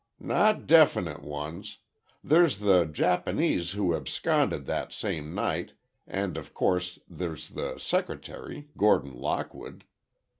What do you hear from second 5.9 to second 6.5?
and